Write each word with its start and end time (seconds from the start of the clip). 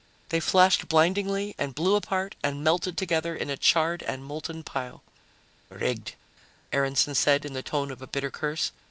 They 0.29 0.39
flashed 0.39 0.87
blindingly 0.89 1.53
and 1.59 1.75
blew 1.75 1.93
apart 1.95 2.33
and 2.43 2.63
melted 2.63 2.97
together 2.97 3.35
in 3.35 3.51
a 3.51 3.55
charred 3.55 4.01
and 4.01 4.25
molten 4.25 4.63
pile. 4.63 5.03
"Rigged," 5.69 6.15
Aaronson 6.73 7.13
said 7.13 7.45
in 7.45 7.53
the 7.53 7.61
tone 7.61 7.91
of 7.91 8.01
a 8.01 8.07
bitter 8.07 8.31
curse. 8.31 8.71